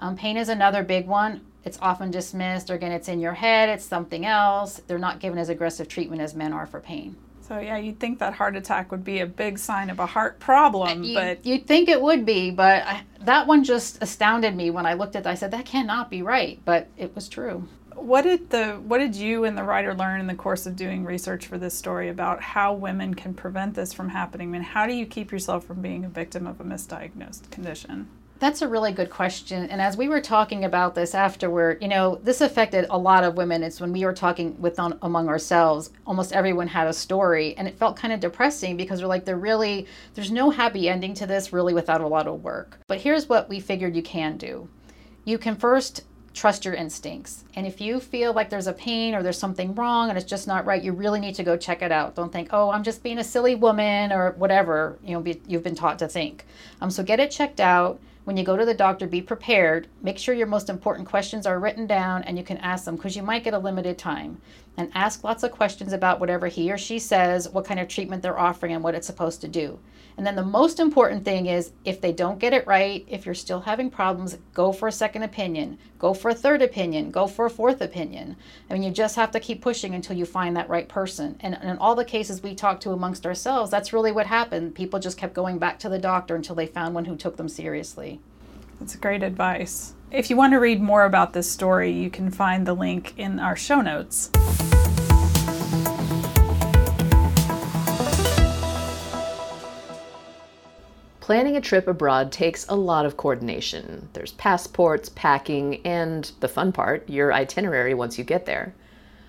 Um, 0.00 0.16
pain 0.16 0.36
is 0.36 0.48
another 0.48 0.82
big 0.82 1.06
one. 1.06 1.42
It's 1.62 1.78
often 1.80 2.10
dismissed, 2.10 2.68
or 2.68 2.74
again, 2.74 2.90
it's 2.90 3.06
in 3.06 3.20
your 3.20 3.34
head, 3.34 3.68
it's 3.68 3.84
something 3.84 4.26
else. 4.26 4.80
They're 4.88 4.98
not 4.98 5.20
given 5.20 5.38
as 5.38 5.50
aggressive 5.50 5.86
treatment 5.86 6.20
as 6.20 6.34
men 6.34 6.52
are 6.52 6.66
for 6.66 6.80
pain. 6.80 7.14
So 7.42 7.60
yeah, 7.60 7.76
you'd 7.76 8.00
think 8.00 8.18
that 8.18 8.34
heart 8.34 8.56
attack 8.56 8.90
would 8.90 9.04
be 9.04 9.20
a 9.20 9.26
big 9.26 9.56
sign 9.56 9.88
of 9.88 10.00
a 10.00 10.06
heart 10.06 10.40
problem, 10.40 11.04
you, 11.04 11.14
but 11.14 11.46
you'd 11.46 11.68
think 11.68 11.88
it 11.88 12.02
would 12.02 12.26
be, 12.26 12.50
but 12.50 12.82
I, 12.82 13.02
that 13.20 13.46
one 13.46 13.62
just 13.62 14.02
astounded 14.02 14.56
me 14.56 14.70
when 14.70 14.84
I 14.84 14.94
looked 14.94 15.14
at. 15.14 15.26
it. 15.26 15.28
I 15.28 15.36
said 15.36 15.52
that 15.52 15.64
cannot 15.64 16.10
be 16.10 16.22
right, 16.22 16.60
but 16.64 16.88
it 16.96 17.14
was 17.14 17.28
true 17.28 17.68
what 17.96 18.22
did 18.22 18.50
the 18.50 18.74
what 18.86 18.98
did 18.98 19.14
you 19.14 19.44
and 19.44 19.56
the 19.56 19.62
writer 19.62 19.94
learn 19.94 20.20
in 20.20 20.26
the 20.26 20.34
course 20.34 20.66
of 20.66 20.76
doing 20.76 21.04
research 21.04 21.46
for 21.46 21.58
this 21.58 21.74
story 21.74 22.08
about 22.08 22.40
how 22.40 22.74
women 22.74 23.14
can 23.14 23.34
prevent 23.34 23.74
this 23.74 23.92
from 23.92 24.08
happening? 24.08 24.48
I 24.48 24.52
mean, 24.52 24.62
how 24.62 24.86
do 24.86 24.92
you 24.92 25.06
keep 25.06 25.32
yourself 25.32 25.64
from 25.64 25.82
being 25.82 26.04
a 26.04 26.08
victim 26.08 26.46
of 26.46 26.60
a 26.60 26.64
misdiagnosed 26.64 27.50
condition? 27.50 28.08
That's 28.42 28.60
a 28.60 28.66
really 28.66 28.90
good 28.90 29.08
question. 29.08 29.68
And 29.70 29.80
as 29.80 29.96
we 29.96 30.08
were 30.08 30.20
talking 30.20 30.64
about 30.64 30.96
this 30.96 31.14
afterward, 31.14 31.78
you 31.80 31.86
know, 31.86 32.18
this 32.24 32.40
affected 32.40 32.86
a 32.90 32.98
lot 32.98 33.22
of 33.22 33.36
women. 33.36 33.62
It's 33.62 33.80
when 33.80 33.92
we 33.92 34.04
were 34.04 34.12
talking 34.12 34.60
with 34.60 34.80
on, 34.80 34.98
among 35.02 35.28
ourselves, 35.28 35.90
almost 36.08 36.32
everyone 36.32 36.66
had 36.66 36.88
a 36.88 36.92
story, 36.92 37.56
and 37.56 37.68
it 37.68 37.78
felt 37.78 37.96
kind 37.96 38.12
of 38.12 38.18
depressing 38.18 38.76
because 38.76 39.00
we're 39.00 39.06
like, 39.06 39.24
there 39.24 39.36
really, 39.36 39.86
there's 40.14 40.32
no 40.32 40.50
happy 40.50 40.88
ending 40.88 41.14
to 41.14 41.26
this, 41.26 41.52
really, 41.52 41.72
without 41.72 42.00
a 42.00 42.08
lot 42.08 42.26
of 42.26 42.42
work. 42.42 42.80
But 42.88 43.00
here's 43.00 43.28
what 43.28 43.48
we 43.48 43.60
figured 43.60 43.94
you 43.94 44.02
can 44.02 44.38
do. 44.38 44.68
You 45.24 45.38
can 45.38 45.54
first 45.54 46.02
trust 46.34 46.64
your 46.64 46.74
instincts. 46.74 47.44
And 47.54 47.66
if 47.66 47.80
you 47.80 48.00
feel 48.00 48.32
like 48.32 48.50
there's 48.50 48.66
a 48.66 48.72
pain 48.72 49.14
or 49.14 49.22
there's 49.22 49.38
something 49.38 49.74
wrong 49.74 50.08
and 50.08 50.18
it's 50.18 50.28
just 50.28 50.46
not 50.46 50.64
right, 50.64 50.82
you 50.82 50.92
really 50.92 51.20
need 51.20 51.34
to 51.36 51.42
go 51.42 51.56
check 51.56 51.82
it 51.82 51.92
out. 51.92 52.14
Don't 52.14 52.32
think, 52.32 52.48
oh, 52.52 52.70
I'm 52.70 52.82
just 52.82 53.02
being 53.02 53.18
a 53.18 53.24
silly 53.24 53.54
woman 53.54 54.12
or 54.12 54.32
whatever 54.32 54.98
you 55.04 55.12
know 55.14 55.20
be, 55.20 55.40
you've 55.46 55.62
been 55.62 55.74
taught 55.74 55.98
to 56.00 56.08
think. 56.08 56.44
Um, 56.80 56.90
so 56.90 57.02
get 57.02 57.20
it 57.20 57.30
checked 57.30 57.60
out. 57.60 58.00
When 58.24 58.36
you 58.36 58.44
go 58.44 58.56
to 58.56 58.64
the 58.64 58.72
doctor, 58.72 59.08
be 59.08 59.20
prepared. 59.20 59.88
Make 60.00 60.16
sure 60.16 60.34
your 60.34 60.46
most 60.46 60.70
important 60.70 61.08
questions 61.08 61.44
are 61.44 61.58
written 61.58 61.88
down 61.88 62.22
and 62.22 62.38
you 62.38 62.44
can 62.44 62.58
ask 62.58 62.84
them 62.84 62.94
because 62.94 63.16
you 63.16 63.22
might 63.22 63.42
get 63.42 63.54
a 63.54 63.58
limited 63.58 63.98
time. 63.98 64.40
And 64.76 64.90
ask 64.94 65.24
lots 65.24 65.42
of 65.42 65.50
questions 65.50 65.92
about 65.92 66.20
whatever 66.20 66.46
he 66.46 66.72
or 66.72 66.78
she 66.78 66.98
says, 66.98 67.48
what 67.48 67.66
kind 67.66 67.80
of 67.80 67.88
treatment 67.88 68.22
they're 68.22 68.38
offering, 68.38 68.72
and 68.72 68.82
what 68.82 68.94
it's 68.94 69.06
supposed 69.06 69.42
to 69.42 69.48
do. 69.48 69.78
And 70.16 70.26
then 70.26 70.36
the 70.36 70.44
most 70.44 70.78
important 70.78 71.24
thing 71.24 71.46
is 71.46 71.72
if 71.84 72.00
they 72.00 72.12
don't 72.12 72.38
get 72.38 72.52
it 72.52 72.66
right, 72.66 73.04
if 73.08 73.26
you're 73.26 73.34
still 73.34 73.60
having 73.60 73.90
problems, 73.90 74.38
go 74.54 74.72
for 74.72 74.88
a 74.88 74.92
second 74.92 75.22
opinion, 75.22 75.78
go 75.98 76.14
for 76.14 76.30
a 76.30 76.34
third 76.34 76.62
opinion, 76.62 77.10
go 77.10 77.26
for 77.26 77.46
a 77.46 77.50
fourth 77.50 77.80
opinion. 77.80 78.36
I 78.70 78.74
mean, 78.74 78.82
you 78.82 78.90
just 78.90 79.16
have 79.16 79.30
to 79.32 79.40
keep 79.40 79.62
pushing 79.62 79.94
until 79.94 80.16
you 80.16 80.24
find 80.24 80.56
that 80.56 80.68
right 80.68 80.88
person. 80.88 81.36
And 81.40 81.58
in 81.62 81.78
all 81.78 81.94
the 81.94 82.04
cases 82.04 82.42
we 82.42 82.54
talked 82.54 82.82
to 82.84 82.92
amongst 82.92 83.26
ourselves, 83.26 83.70
that's 83.70 83.92
really 83.92 84.12
what 84.12 84.26
happened. 84.26 84.74
People 84.74 85.00
just 85.00 85.18
kept 85.18 85.34
going 85.34 85.58
back 85.58 85.78
to 85.80 85.88
the 85.88 85.98
doctor 85.98 86.34
until 86.34 86.54
they 86.54 86.66
found 86.66 86.94
one 86.94 87.06
who 87.06 87.16
took 87.16 87.36
them 87.36 87.48
seriously. 87.48 88.11
That's 88.82 88.96
great 88.96 89.22
advice. 89.22 89.94
If 90.10 90.28
you 90.28 90.34
want 90.34 90.54
to 90.54 90.58
read 90.58 90.82
more 90.82 91.04
about 91.04 91.34
this 91.34 91.48
story, 91.48 91.92
you 91.92 92.10
can 92.10 92.32
find 92.32 92.66
the 92.66 92.74
link 92.74 93.14
in 93.16 93.38
our 93.38 93.54
show 93.54 93.80
notes. 93.80 94.28
Planning 101.20 101.56
a 101.56 101.60
trip 101.60 101.86
abroad 101.86 102.32
takes 102.32 102.66
a 102.66 102.74
lot 102.74 103.06
of 103.06 103.16
coordination. 103.16 104.08
There's 104.14 104.32
passports, 104.32 105.08
packing, 105.10 105.80
and 105.86 106.32
the 106.40 106.48
fun 106.48 106.72
part, 106.72 107.08
your 107.08 107.32
itinerary 107.32 107.94
once 107.94 108.18
you 108.18 108.24
get 108.24 108.46
there. 108.46 108.74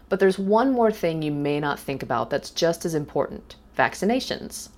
But 0.09 0.19
there's 0.19 0.39
one 0.39 0.73
more 0.73 0.91
thing 0.91 1.21
you 1.21 1.31
may 1.31 1.59
not 1.59 1.79
think 1.79 2.01
about 2.01 2.31
that's 2.31 2.49
just 2.49 2.85
as 2.85 2.95
important 2.95 3.55
vaccinations. 3.77 4.69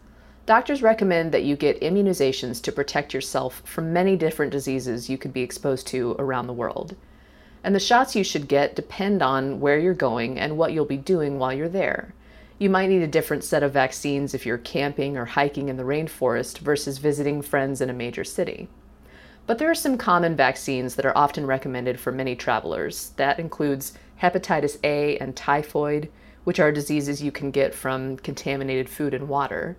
Doctors 0.45 0.83
recommend 0.83 1.31
that 1.31 1.43
you 1.43 1.55
get 1.55 1.81
immunizations 1.81 2.61
to 2.61 2.71
protect 2.71 3.15
yourself 3.15 3.63
from 3.65 3.91
many 3.91 4.15
different 4.15 4.51
diseases 4.51 5.09
you 5.09 5.17
could 5.17 5.33
be 5.33 5.41
exposed 5.41 5.87
to 5.87 6.15
around 6.19 6.45
the 6.45 6.53
world. 6.53 6.95
And 7.63 7.73
the 7.73 7.79
shots 7.79 8.15
you 8.15 8.23
should 8.23 8.47
get 8.47 8.75
depend 8.75 9.23
on 9.23 9.59
where 9.59 9.79
you're 9.79 9.95
going 9.95 10.37
and 10.37 10.55
what 10.55 10.71
you'll 10.71 10.85
be 10.85 10.97
doing 10.97 11.39
while 11.39 11.51
you're 11.51 11.67
there. 11.67 12.13
You 12.59 12.69
might 12.69 12.89
need 12.89 13.01
a 13.01 13.07
different 13.07 13.43
set 13.43 13.63
of 13.63 13.73
vaccines 13.73 14.35
if 14.35 14.45
you're 14.45 14.59
camping 14.59 15.17
or 15.17 15.25
hiking 15.25 15.67
in 15.67 15.77
the 15.77 15.83
rainforest 15.83 16.59
versus 16.59 16.99
visiting 16.99 17.41
friends 17.41 17.81
in 17.81 17.89
a 17.89 17.93
major 17.93 18.23
city. 18.23 18.67
But 19.47 19.57
there 19.57 19.71
are 19.71 19.75
some 19.75 19.97
common 19.97 20.35
vaccines 20.35 20.93
that 20.93 21.07
are 21.07 21.17
often 21.17 21.47
recommended 21.47 21.99
for 21.99 22.11
many 22.11 22.35
travelers. 22.35 23.13
That 23.17 23.39
includes 23.39 23.93
hepatitis 24.21 24.77
A 24.83 25.17
and 25.17 25.35
typhoid, 25.35 26.11
which 26.43 26.59
are 26.59 26.71
diseases 26.71 27.23
you 27.23 27.31
can 27.31 27.49
get 27.49 27.73
from 27.73 28.17
contaminated 28.17 28.89
food 28.89 29.15
and 29.15 29.27
water. 29.27 29.75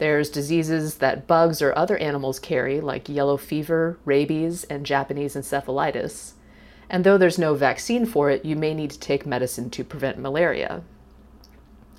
There's 0.00 0.30
diseases 0.30 0.94
that 0.94 1.26
bugs 1.26 1.60
or 1.60 1.76
other 1.76 1.98
animals 1.98 2.38
carry, 2.38 2.80
like 2.80 3.10
yellow 3.10 3.36
fever, 3.36 3.98
rabies, 4.06 4.64
and 4.64 4.86
Japanese 4.86 5.34
encephalitis. 5.34 6.32
And 6.88 7.04
though 7.04 7.18
there's 7.18 7.38
no 7.38 7.52
vaccine 7.52 8.06
for 8.06 8.30
it, 8.30 8.42
you 8.42 8.56
may 8.56 8.72
need 8.72 8.92
to 8.92 8.98
take 8.98 9.26
medicine 9.26 9.68
to 9.68 9.84
prevent 9.84 10.18
malaria. 10.18 10.80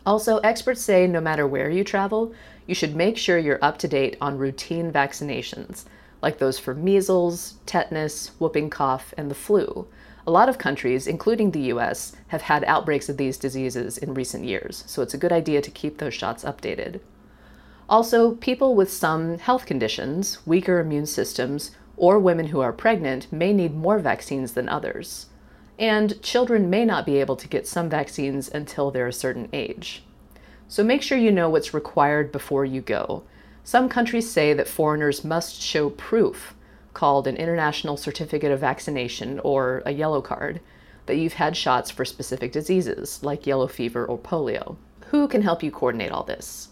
Also, 0.03 0.39
experts 0.39 0.81
say 0.81 1.05
no 1.05 1.21
matter 1.21 1.45
where 1.45 1.69
you 1.69 1.83
travel, 1.83 2.33
you 2.65 2.73
should 2.73 2.95
make 2.95 3.19
sure 3.19 3.37
you're 3.37 3.63
up 3.63 3.77
to 3.77 3.87
date 3.87 4.17
on 4.19 4.39
routine 4.39 4.91
vaccinations, 4.91 5.85
like 6.23 6.39
those 6.39 6.57
for 6.57 6.73
measles, 6.73 7.59
tetanus, 7.67 8.31
whooping 8.39 8.71
cough, 8.71 9.13
and 9.15 9.29
the 9.29 9.35
flu. 9.35 9.87
A 10.25 10.31
lot 10.31 10.49
of 10.49 10.57
countries, 10.57 11.05
including 11.05 11.51
the 11.51 11.71
US, 11.73 12.13
have 12.29 12.41
had 12.41 12.63
outbreaks 12.63 13.09
of 13.09 13.17
these 13.17 13.37
diseases 13.37 13.99
in 13.99 14.15
recent 14.15 14.43
years, 14.43 14.83
so 14.87 15.03
it's 15.03 15.13
a 15.13 15.19
good 15.19 15.31
idea 15.31 15.61
to 15.61 15.69
keep 15.69 15.99
those 15.99 16.15
shots 16.15 16.43
updated. 16.43 16.99
Also, 17.91 18.35
people 18.35 18.73
with 18.73 18.89
some 18.89 19.37
health 19.37 19.65
conditions, 19.65 20.39
weaker 20.47 20.79
immune 20.79 21.05
systems, 21.05 21.71
or 21.97 22.17
women 22.17 22.47
who 22.47 22.61
are 22.61 22.71
pregnant 22.71 23.29
may 23.33 23.51
need 23.51 23.75
more 23.75 23.99
vaccines 23.99 24.53
than 24.53 24.69
others. 24.69 25.25
And 25.77 26.21
children 26.21 26.69
may 26.69 26.85
not 26.85 27.05
be 27.05 27.17
able 27.17 27.35
to 27.35 27.49
get 27.49 27.67
some 27.67 27.89
vaccines 27.89 28.47
until 28.47 28.91
they're 28.91 29.07
a 29.07 29.13
certain 29.13 29.49
age. 29.51 30.03
So 30.69 30.85
make 30.85 31.01
sure 31.01 31.17
you 31.17 31.33
know 31.33 31.49
what's 31.49 31.73
required 31.73 32.31
before 32.31 32.63
you 32.63 32.79
go. 32.79 33.23
Some 33.65 33.89
countries 33.89 34.31
say 34.31 34.53
that 34.53 34.69
foreigners 34.69 35.25
must 35.25 35.61
show 35.61 35.89
proof, 35.89 36.55
called 36.93 37.27
an 37.27 37.35
International 37.35 37.97
Certificate 37.97 38.53
of 38.53 38.61
Vaccination 38.61 39.37
or 39.39 39.83
a 39.85 39.91
yellow 39.91 40.21
card, 40.21 40.61
that 41.07 41.17
you've 41.17 41.33
had 41.33 41.57
shots 41.57 41.91
for 41.91 42.05
specific 42.05 42.53
diseases 42.53 43.21
like 43.21 43.45
yellow 43.45 43.67
fever 43.67 44.05
or 44.05 44.17
polio. 44.17 44.77
Who 45.09 45.27
can 45.27 45.41
help 45.41 45.61
you 45.61 45.71
coordinate 45.71 46.11
all 46.11 46.23
this? 46.23 46.69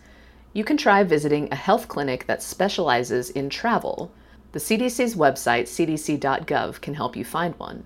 You 0.52 0.64
can 0.64 0.78
try 0.78 1.04
visiting 1.04 1.48
a 1.52 1.56
health 1.56 1.88
clinic 1.88 2.26
that 2.26 2.42
specializes 2.42 3.30
in 3.30 3.50
travel. 3.50 4.12
The 4.52 4.60
CDC's 4.60 5.16
website, 5.16 5.64
cdc.gov, 5.64 6.82
can 6.82 6.96
help 6.96 7.16
you 7.16 7.24
find 7.24 7.54
one. 7.60 7.84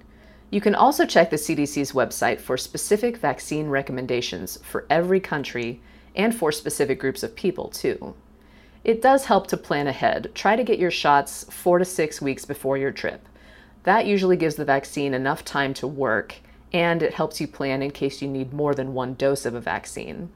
You 0.50 0.62
can 0.62 0.74
also 0.74 1.06
check 1.06 1.30
the 1.30 1.36
CDC's 1.36 1.92
website 1.92 2.40
for 2.40 2.56
specific 2.56 3.18
vaccine 3.18 3.68
recommendations 3.68 4.60
for 4.64 4.86
every 4.90 5.20
country 5.20 5.82
and 6.16 6.34
for 6.34 6.54
specific 6.54 7.00
groups 7.00 7.22
of 7.22 7.36
people, 7.36 7.68
too. 7.68 8.14
It 8.86 9.02
does 9.02 9.26
help 9.26 9.48
to 9.48 9.58
plan 9.58 9.88
ahead. 9.88 10.32
Try 10.34 10.56
to 10.56 10.64
get 10.64 10.80
your 10.80 10.92
shots 10.92 11.46
four 11.50 11.80
to 11.80 11.86
six 11.86 12.22
weeks 12.22 12.46
before 12.46 12.78
your 12.78 12.92
trip. 12.92 13.28
That 13.84 14.06
usually 14.06 14.38
gives 14.38 14.56
the 14.56 14.64
vaccine 14.64 15.14
enough 15.14 15.44
time 15.44 15.74
to 15.76 15.88
work, 15.88 16.36
and 16.72 17.04
it 17.04 17.14
helps 17.14 17.42
you 17.42 17.48
plan 17.48 17.82
in 17.82 17.92
case 17.92 18.22
you 18.22 18.30
need 18.30 18.54
more 18.54 18.74
than 18.74 18.94
one 18.94 19.16
dose 19.16 19.46
of 19.46 19.54
a 19.54 19.60
vaccine. 19.60 20.30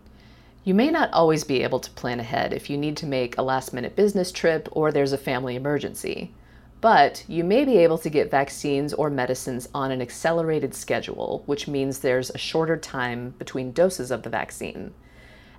You 0.67 0.73
may 0.73 0.91
not 0.91 1.13
always 1.13 1.45
be 1.45 1.63
able 1.63 1.79
to 1.79 1.91
plan 1.91 2.19
ahead 2.19 2.51
if 2.51 2.69
you 2.69 2.77
need 2.77 2.97
to 2.97 3.05
make 3.05 3.37
a 3.37 3.41
last 3.41 3.71
minute 3.71 3.95
business 3.95 4.33
trip 4.33 4.67
or 4.73 4.91
there's 4.91 5.13
a 5.13 5.17
family 5.17 5.55
emergency. 5.55 6.33
But 6.81 7.23
you 7.25 7.45
may 7.45 7.63
be 7.63 7.77
able 7.77 7.97
to 7.99 8.09
get 8.09 8.29
vaccines 8.29 8.93
or 8.93 9.09
medicines 9.09 9.69
on 9.73 9.91
an 9.91 10.01
accelerated 10.01 10.75
schedule, 10.75 11.43
which 11.45 11.69
means 11.69 11.99
there's 11.99 12.31
a 12.31 12.37
shorter 12.37 12.75
time 12.75 13.33
between 13.39 13.71
doses 13.71 14.11
of 14.11 14.23
the 14.23 14.29
vaccine. 14.29 14.93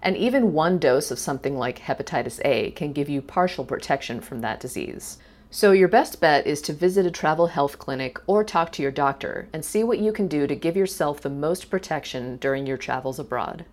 And 0.02 0.14
even 0.14 0.52
one 0.52 0.76
dose 0.78 1.10
of 1.10 1.18
something 1.18 1.56
like 1.56 1.78
hepatitis 1.78 2.38
A 2.44 2.72
can 2.72 2.92
give 2.92 3.08
you 3.08 3.22
partial 3.22 3.64
protection 3.64 4.20
from 4.20 4.42
that 4.42 4.60
disease. 4.60 5.16
So, 5.50 5.72
your 5.72 5.88
best 5.88 6.20
bet 6.20 6.46
is 6.46 6.60
to 6.60 6.74
visit 6.74 7.06
a 7.06 7.10
travel 7.10 7.46
health 7.46 7.78
clinic 7.78 8.18
or 8.26 8.44
talk 8.44 8.72
to 8.72 8.82
your 8.82 8.90
doctor 8.90 9.48
and 9.54 9.64
see 9.64 9.82
what 9.82 10.00
you 10.00 10.12
can 10.12 10.28
do 10.28 10.46
to 10.46 10.54
give 10.54 10.76
yourself 10.76 11.22
the 11.22 11.30
most 11.30 11.70
protection 11.70 12.36
during 12.36 12.66
your 12.66 12.76
travels 12.76 13.18
abroad. 13.18 13.64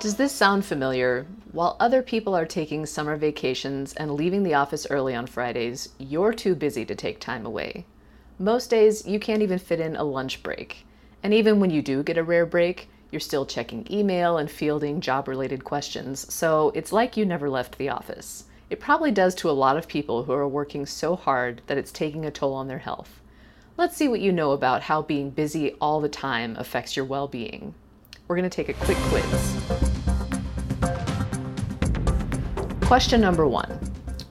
Does 0.00 0.14
this 0.14 0.32
sound 0.32 0.64
familiar? 0.64 1.26
While 1.52 1.76
other 1.78 2.00
people 2.00 2.34
are 2.34 2.46
taking 2.46 2.86
summer 2.86 3.16
vacations 3.16 3.92
and 3.92 4.14
leaving 4.14 4.44
the 4.44 4.54
office 4.54 4.86
early 4.88 5.14
on 5.14 5.26
Fridays, 5.26 5.90
you're 5.98 6.32
too 6.32 6.54
busy 6.54 6.86
to 6.86 6.94
take 6.94 7.20
time 7.20 7.44
away. 7.44 7.84
Most 8.38 8.70
days, 8.70 9.06
you 9.06 9.20
can't 9.20 9.42
even 9.42 9.58
fit 9.58 9.78
in 9.78 9.96
a 9.96 10.04
lunch 10.04 10.42
break. 10.42 10.86
And 11.22 11.34
even 11.34 11.60
when 11.60 11.68
you 11.68 11.82
do 11.82 12.02
get 12.02 12.16
a 12.16 12.24
rare 12.24 12.46
break, 12.46 12.88
you're 13.10 13.20
still 13.20 13.44
checking 13.44 13.86
email 13.92 14.38
and 14.38 14.50
fielding 14.50 15.02
job 15.02 15.28
related 15.28 15.64
questions, 15.64 16.32
so 16.32 16.72
it's 16.74 16.92
like 16.92 17.18
you 17.18 17.26
never 17.26 17.50
left 17.50 17.76
the 17.76 17.90
office. 17.90 18.44
It 18.70 18.80
probably 18.80 19.10
does 19.10 19.34
to 19.34 19.50
a 19.50 19.52
lot 19.52 19.76
of 19.76 19.86
people 19.86 20.24
who 20.24 20.32
are 20.32 20.48
working 20.48 20.86
so 20.86 21.14
hard 21.14 21.60
that 21.66 21.76
it's 21.76 21.92
taking 21.92 22.24
a 22.24 22.30
toll 22.30 22.54
on 22.54 22.68
their 22.68 22.78
health. 22.78 23.20
Let's 23.76 23.98
see 23.98 24.08
what 24.08 24.20
you 24.20 24.32
know 24.32 24.52
about 24.52 24.80
how 24.80 25.02
being 25.02 25.28
busy 25.28 25.74
all 25.74 26.00
the 26.00 26.08
time 26.08 26.56
affects 26.56 26.96
your 26.96 27.04
well 27.04 27.28
being. 27.28 27.74
We're 28.30 28.36
going 28.36 28.48
to 28.48 28.64
take 28.64 28.68
a 28.68 28.84
quick 28.84 28.96
quiz. 29.08 29.89
Question 32.90 33.20
number 33.20 33.46
one 33.46 33.70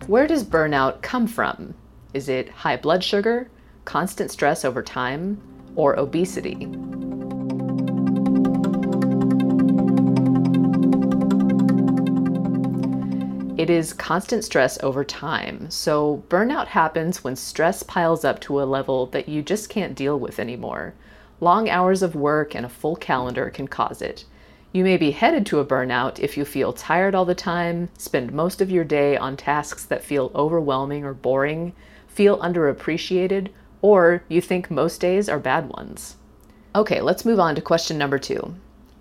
Where 0.08 0.28
does 0.28 0.44
burnout 0.44 1.02
come 1.02 1.28
from? 1.28 1.76
Is 2.14 2.28
it 2.28 2.50
high 2.50 2.76
blood 2.76 3.06
sugar, 3.06 3.50
constant 3.86 4.32
stress 4.32 4.66
over 4.66 4.84
time, 4.84 5.42
or 5.78 5.98
obesity. 5.98 6.68
It 13.58 13.70
is 13.70 13.94
constant 13.94 14.44
stress 14.44 14.78
over 14.84 15.06
time. 15.06 15.72
So, 15.72 16.22
burnout 16.28 16.68
happens 16.68 17.24
when 17.24 17.38
stress 17.38 17.82
piles 17.82 18.26
up 18.26 18.42
to 18.42 18.62
a 18.62 18.64
level 18.64 19.06
that 19.06 19.30
you 19.30 19.42
just 19.42 19.70
can't 19.70 19.96
deal 19.96 20.20
with 20.20 20.38
anymore. 20.38 20.96
Long 21.40 21.70
hours 21.70 22.02
of 22.02 22.14
work 22.14 22.56
and 22.56 22.66
a 22.66 22.70
full 22.70 22.98
calendar 22.98 23.50
can 23.50 23.70
cause 23.70 24.02
it. 24.02 24.26
You 24.72 24.84
may 24.84 24.98
be 24.98 25.12
headed 25.12 25.48
to 25.48 25.60
a 25.60 25.66
burnout 25.66 26.20
if 26.20 26.38
you 26.38 26.46
feel 26.46 26.74
tired 26.74 27.16
all 27.16 27.26
the 27.26 27.34
time, 27.34 27.90
spend 27.98 28.32
most 28.32 28.62
of 28.62 28.70
your 28.70 28.84
day 28.84 29.18
on 29.18 29.36
tasks 29.36 29.84
that 29.86 30.04
feel 30.04 30.32
overwhelming 30.36 31.04
or 31.04 31.14
boring, 31.16 31.74
feel 32.08 32.38
underappreciated, 32.38 33.50
or 33.82 34.24
you 34.28 34.42
think 34.42 34.70
most 34.70 35.02
days 35.02 35.28
are 35.28 35.40
bad 35.40 35.70
ones. 35.70 36.18
Okay, 36.76 37.02
let's 37.02 37.26
move 37.26 37.40
on 37.40 37.56
to 37.56 37.62
question 37.62 37.98
number 37.98 38.20
two. 38.20 38.54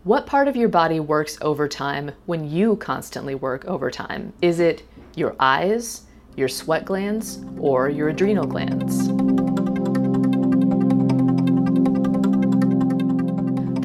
What 0.04 0.24
part 0.24 0.48
of 0.48 0.56
your 0.56 0.70
body 0.70 1.00
works 1.00 1.36
overtime 1.42 2.12
when 2.24 2.50
you 2.50 2.76
constantly 2.76 3.34
work 3.34 3.66
overtime? 3.66 4.32
Is 4.40 4.60
it 4.60 4.82
your 5.16 5.36
eyes, 5.38 6.04
your 6.34 6.48
sweat 6.48 6.86
glands, 6.86 7.44
or 7.58 7.90
your 7.90 8.08
adrenal 8.08 8.46
glands? 8.46 9.10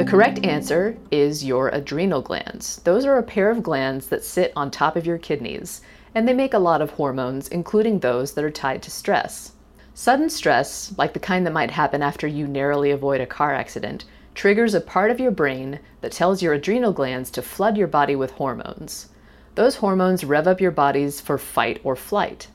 The 0.03 0.09
correct 0.09 0.43
answer 0.43 0.97
is 1.11 1.45
your 1.45 1.69
adrenal 1.69 2.21
glands. 2.21 2.81
Those 2.83 3.05
are 3.05 3.17
a 3.17 3.23
pair 3.23 3.49
of 3.49 3.63
glands 3.63 4.07
that 4.07 4.25
sit 4.25 4.51
on 4.53 4.69
top 4.69 4.97
of 4.97 5.05
your 5.05 5.17
kidneys, 5.17 5.79
and 6.13 6.27
they 6.27 6.33
make 6.33 6.53
a 6.53 6.59
lot 6.59 6.81
of 6.81 6.89
hormones, 6.89 7.47
including 7.47 7.99
those 7.99 8.33
that 8.33 8.43
are 8.43 8.51
tied 8.51 8.83
to 8.83 8.91
stress. 8.91 9.53
Sudden 9.93 10.29
stress, 10.29 10.93
like 10.97 11.13
the 11.13 11.21
kind 11.21 11.45
that 11.45 11.53
might 11.53 11.71
happen 11.71 12.01
after 12.01 12.27
you 12.27 12.47
narrowly 12.47 12.91
avoid 12.91 13.21
a 13.21 13.25
car 13.25 13.53
accident, 13.53 14.03
triggers 14.35 14.73
a 14.73 14.81
part 14.81 15.09
of 15.09 15.21
your 15.21 15.31
brain 15.31 15.79
that 16.01 16.11
tells 16.11 16.43
your 16.43 16.51
adrenal 16.51 16.91
glands 16.91 17.31
to 17.31 17.41
flood 17.41 17.77
your 17.77 17.87
body 17.87 18.17
with 18.17 18.31
hormones. 18.31 19.07
Those 19.55 19.77
hormones 19.77 20.25
rev 20.25 20.49
up 20.49 20.59
your 20.59 20.71
bodies 20.71 21.21
for 21.21 21.37
fight 21.37 21.79
or 21.81 21.95
flight. 21.95 22.49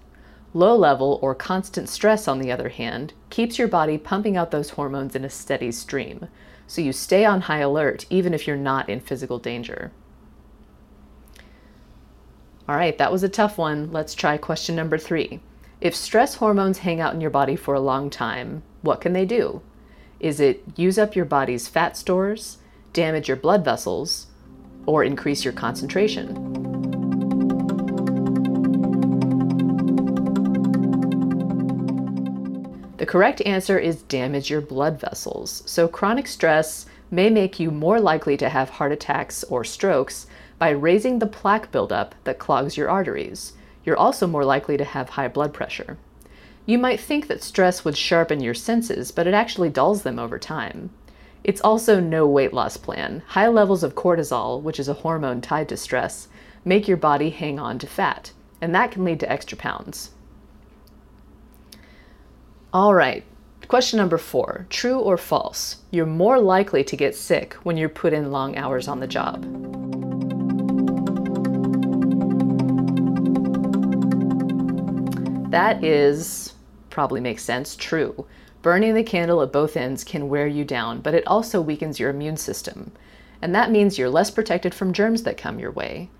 Low 0.54 0.74
level 0.76 1.18
or 1.20 1.34
constant 1.34 1.88
stress, 1.88 2.26
on 2.26 2.38
the 2.38 2.50
other 2.50 2.70
hand, 2.70 3.12
keeps 3.28 3.58
your 3.58 3.68
body 3.68 3.98
pumping 3.98 4.36
out 4.36 4.50
those 4.50 4.70
hormones 4.70 5.14
in 5.14 5.24
a 5.24 5.30
steady 5.30 5.70
stream, 5.70 6.28
so 6.66 6.80
you 6.80 6.92
stay 6.92 7.24
on 7.24 7.42
high 7.42 7.58
alert 7.58 8.06
even 8.08 8.32
if 8.32 8.46
you're 8.46 8.56
not 8.56 8.88
in 8.88 9.00
physical 9.00 9.38
danger. 9.38 9.92
All 12.68 12.76
right, 12.76 12.96
that 12.98 13.12
was 13.12 13.22
a 13.22 13.28
tough 13.28 13.56
one. 13.56 13.90
Let's 13.92 14.14
try 14.14 14.36
question 14.36 14.76
number 14.76 14.98
three. 14.98 15.40
If 15.80 15.94
stress 15.94 16.34
hormones 16.34 16.78
hang 16.78 17.00
out 17.00 17.14
in 17.14 17.20
your 17.20 17.30
body 17.30 17.56
for 17.56 17.74
a 17.74 17.80
long 17.80 18.10
time, 18.10 18.62
what 18.82 19.00
can 19.00 19.12
they 19.12 19.24
do? 19.24 19.62
Is 20.20 20.40
it 20.40 20.64
use 20.76 20.98
up 20.98 21.14
your 21.14 21.24
body's 21.24 21.68
fat 21.68 21.96
stores, 21.96 22.58
damage 22.92 23.28
your 23.28 23.36
blood 23.36 23.64
vessels, 23.64 24.26
or 24.86 25.04
increase 25.04 25.44
your 25.44 25.52
concentration? 25.52 26.67
The 32.98 33.06
correct 33.06 33.40
answer 33.46 33.78
is 33.78 34.02
damage 34.02 34.50
your 34.50 34.60
blood 34.60 35.00
vessels. 35.00 35.62
So, 35.66 35.88
chronic 35.88 36.26
stress 36.26 36.86
may 37.10 37.30
make 37.30 37.58
you 37.58 37.70
more 37.70 38.00
likely 38.00 38.36
to 38.36 38.48
have 38.48 38.70
heart 38.70 38.92
attacks 38.92 39.42
or 39.44 39.64
strokes 39.64 40.26
by 40.58 40.70
raising 40.70 41.18
the 41.18 41.26
plaque 41.26 41.72
buildup 41.72 42.14
that 42.24 42.38
clogs 42.38 42.76
your 42.76 42.90
arteries 42.90 43.54
you're 43.88 43.96
also 43.96 44.26
more 44.26 44.44
likely 44.44 44.76
to 44.76 44.84
have 44.84 45.08
high 45.08 45.28
blood 45.28 45.54
pressure. 45.54 45.96
You 46.66 46.76
might 46.76 47.00
think 47.00 47.26
that 47.28 47.42
stress 47.42 47.86
would 47.86 47.96
sharpen 47.96 48.40
your 48.40 48.52
senses, 48.52 49.10
but 49.10 49.26
it 49.26 49.32
actually 49.32 49.70
dulls 49.70 50.02
them 50.02 50.18
over 50.18 50.38
time. 50.38 50.90
It's 51.42 51.62
also 51.62 51.98
no 51.98 52.26
weight 52.26 52.52
loss 52.52 52.76
plan. 52.76 53.22
High 53.28 53.48
levels 53.48 53.82
of 53.82 53.94
cortisol, 53.94 54.60
which 54.60 54.78
is 54.78 54.88
a 54.88 55.00
hormone 55.00 55.40
tied 55.40 55.70
to 55.70 55.78
stress, 55.78 56.28
make 56.66 56.86
your 56.86 56.98
body 56.98 57.30
hang 57.30 57.58
on 57.58 57.78
to 57.78 57.86
fat, 57.86 58.32
and 58.60 58.74
that 58.74 58.90
can 58.90 59.06
lead 59.06 59.20
to 59.20 59.32
extra 59.32 59.56
pounds. 59.56 60.10
All 62.70 62.92
right, 62.92 63.24
question 63.66 63.96
number 63.96 64.18
four 64.18 64.66
true 64.68 64.98
or 64.98 65.16
false? 65.16 65.76
You're 65.90 66.04
more 66.04 66.38
likely 66.38 66.84
to 66.84 66.98
get 66.98 67.16
sick 67.16 67.54
when 67.62 67.78
you're 67.78 67.88
put 67.88 68.12
in 68.12 68.30
long 68.30 68.58
hours 68.58 68.88
on 68.88 69.00
the 69.00 69.06
job. 69.06 69.40
That 75.50 75.82
is, 75.82 76.52
probably 76.90 77.22
makes 77.22 77.42
sense, 77.42 77.74
true. 77.74 78.26
Burning 78.60 78.92
the 78.92 79.02
candle 79.02 79.40
at 79.40 79.50
both 79.50 79.74
ends 79.74 80.04
can 80.04 80.28
wear 80.28 80.46
you 80.46 80.66
down, 80.66 81.00
but 81.00 81.14
it 81.14 81.26
also 81.26 81.62
weakens 81.62 81.98
your 81.98 82.10
immune 82.10 82.36
system. 82.36 82.92
And 83.40 83.54
that 83.54 83.70
means 83.70 83.96
you're 83.96 84.10
less 84.10 84.30
protected 84.30 84.74
from 84.74 84.92
germs 84.92 85.22
that 85.22 85.38
come 85.38 85.58
your 85.58 85.70
way. 85.70 86.10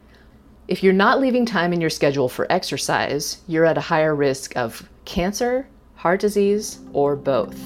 If 0.67 0.83
you're 0.83 0.95
not 0.95 1.21
leaving 1.21 1.45
time 1.45 1.75
in 1.75 1.81
your 1.83 1.91
schedule 1.91 2.31
for 2.31 2.51
exercise, 2.51 3.43
you're 3.47 3.67
at 3.67 3.77
a 3.77 3.83
higher 3.83 4.15
risk 4.15 4.57
of 4.57 4.89
cancer, 5.05 5.67
heart 5.99 6.21
disease, 6.21 6.79
or 6.93 7.17
both. 7.17 7.59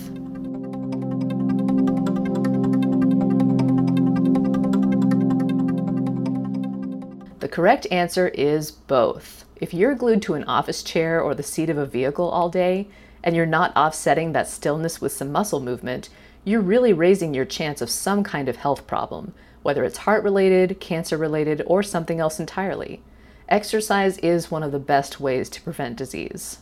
The 7.40 7.48
correct 7.48 7.86
answer 7.90 8.28
is 8.28 8.70
both. 8.70 9.44
If 9.56 9.74
you're 9.74 9.94
glued 9.94 10.22
to 10.22 10.34
an 10.34 10.44
office 10.44 10.82
chair 10.82 11.20
or 11.20 11.34
the 11.34 11.42
seat 11.42 11.68
of 11.68 11.76
a 11.76 11.84
vehicle 11.84 12.30
all 12.30 12.48
day, 12.48 12.88
and 13.22 13.36
you're 13.36 13.44
not 13.44 13.76
offsetting 13.76 14.32
that 14.32 14.48
stillness 14.48 14.98
with 14.98 15.12
some 15.12 15.30
muscle 15.30 15.60
movement, 15.60 16.08
you're 16.42 16.62
really 16.62 16.94
raising 16.94 17.34
your 17.34 17.44
chance 17.44 17.82
of 17.82 17.90
some 17.90 18.24
kind 18.24 18.48
of 18.48 18.56
health 18.56 18.86
problem, 18.86 19.34
whether 19.62 19.84
it's 19.84 19.98
heart 19.98 20.24
related, 20.24 20.80
cancer 20.80 21.18
related, 21.18 21.62
or 21.66 21.82
something 21.82 22.18
else 22.18 22.40
entirely. 22.40 23.02
Exercise 23.50 24.16
is 24.18 24.50
one 24.50 24.62
of 24.62 24.72
the 24.72 24.78
best 24.78 25.20
ways 25.20 25.50
to 25.50 25.60
prevent 25.60 25.96
disease. 25.96 26.60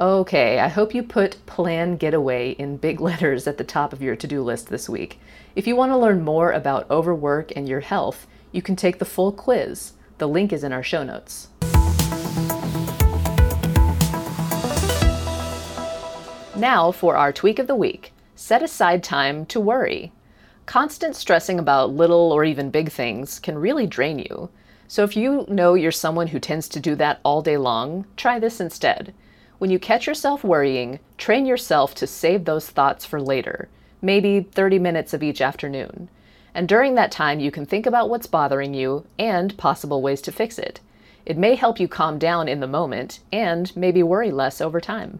Okay, 0.00 0.60
I 0.60 0.68
hope 0.68 0.94
you 0.94 1.02
put 1.02 1.44
Plan 1.46 1.96
Getaway 1.96 2.52
in 2.52 2.76
big 2.76 3.00
letters 3.08 3.48
at 3.48 3.58
the 3.58 3.64
top 3.64 3.92
of 3.92 4.00
your 4.00 4.14
to 4.14 4.28
do 4.28 4.44
list 4.44 4.68
this 4.68 4.88
week. 4.88 5.18
If 5.56 5.66
you 5.66 5.74
want 5.74 5.90
to 5.90 5.96
learn 5.96 6.22
more 6.22 6.52
about 6.52 6.88
overwork 6.88 7.50
and 7.56 7.68
your 7.68 7.80
health, 7.80 8.28
you 8.52 8.62
can 8.62 8.76
take 8.76 9.00
the 9.00 9.04
full 9.04 9.32
quiz. 9.32 9.94
The 10.18 10.28
link 10.28 10.52
is 10.52 10.62
in 10.62 10.72
our 10.72 10.84
show 10.84 11.02
notes. 11.02 11.48
Now 16.56 16.92
for 16.92 17.16
our 17.16 17.32
tweak 17.32 17.58
of 17.58 17.66
the 17.66 17.74
week 17.74 18.12
set 18.36 18.62
aside 18.62 19.02
time 19.02 19.46
to 19.46 19.58
worry. 19.58 20.12
Constant 20.64 21.16
stressing 21.16 21.58
about 21.58 21.90
little 21.90 22.30
or 22.30 22.44
even 22.44 22.70
big 22.70 22.92
things 22.92 23.40
can 23.40 23.58
really 23.58 23.88
drain 23.88 24.20
you. 24.20 24.48
So 24.86 25.02
if 25.02 25.16
you 25.16 25.44
know 25.48 25.74
you're 25.74 25.90
someone 25.90 26.28
who 26.28 26.38
tends 26.38 26.68
to 26.68 26.78
do 26.78 26.94
that 26.94 27.18
all 27.24 27.42
day 27.42 27.56
long, 27.56 28.06
try 28.16 28.38
this 28.38 28.60
instead. 28.60 29.12
When 29.58 29.70
you 29.70 29.80
catch 29.80 30.06
yourself 30.06 30.44
worrying, 30.44 31.00
train 31.16 31.44
yourself 31.44 31.92
to 31.96 32.06
save 32.06 32.44
those 32.44 32.68
thoughts 32.68 33.04
for 33.04 33.20
later, 33.20 33.68
maybe 34.00 34.42
30 34.42 34.78
minutes 34.78 35.12
of 35.12 35.20
each 35.20 35.40
afternoon. 35.40 36.08
And 36.54 36.68
during 36.68 36.94
that 36.94 37.10
time, 37.10 37.40
you 37.40 37.50
can 37.50 37.66
think 37.66 37.84
about 37.84 38.08
what's 38.08 38.28
bothering 38.28 38.72
you 38.72 39.04
and 39.18 39.56
possible 39.56 40.00
ways 40.00 40.22
to 40.22 40.32
fix 40.32 40.60
it. 40.60 40.78
It 41.26 41.36
may 41.36 41.56
help 41.56 41.80
you 41.80 41.88
calm 41.88 42.20
down 42.20 42.46
in 42.46 42.60
the 42.60 42.68
moment 42.68 43.18
and 43.32 43.76
maybe 43.76 44.00
worry 44.00 44.30
less 44.30 44.60
over 44.60 44.80
time. 44.80 45.18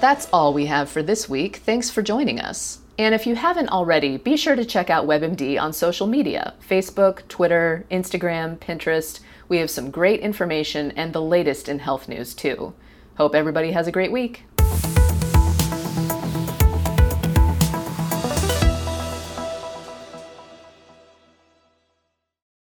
That's 0.00 0.28
all 0.32 0.52
we 0.52 0.66
have 0.66 0.90
for 0.90 1.04
this 1.04 1.28
week. 1.28 1.58
Thanks 1.58 1.88
for 1.88 2.02
joining 2.02 2.40
us. 2.40 2.80
And 2.98 3.14
if 3.14 3.26
you 3.26 3.34
haven't 3.34 3.68
already, 3.68 4.16
be 4.16 4.38
sure 4.38 4.56
to 4.56 4.64
check 4.64 4.88
out 4.88 5.06
WebMD 5.06 5.60
on 5.60 5.74
social 5.74 6.06
media 6.06 6.54
Facebook, 6.66 7.28
Twitter, 7.28 7.84
Instagram, 7.90 8.56
Pinterest. 8.56 9.20
We 9.48 9.58
have 9.58 9.70
some 9.70 9.90
great 9.90 10.20
information 10.20 10.92
and 10.92 11.12
the 11.12 11.20
latest 11.20 11.68
in 11.68 11.80
health 11.80 12.08
news, 12.08 12.32
too. 12.34 12.72
Hope 13.18 13.34
everybody 13.34 13.72
has 13.72 13.86
a 13.86 13.92
great 13.92 14.12
week. 14.12 14.45